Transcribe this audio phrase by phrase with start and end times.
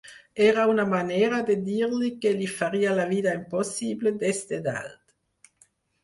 [0.43, 5.61] Era una manera de dir-li que li faria la vida impossible des de dalt.